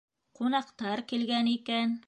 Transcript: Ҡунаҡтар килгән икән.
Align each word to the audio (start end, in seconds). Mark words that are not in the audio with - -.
Ҡунаҡтар 0.39 1.05
килгән 1.13 1.53
икән. 1.55 1.97